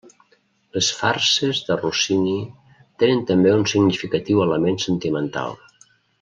[0.77, 2.39] Les farses de Rossini
[3.03, 5.55] tenen també un significatiu element sentimental.